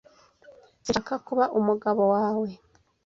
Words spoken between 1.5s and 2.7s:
umugabo wawe.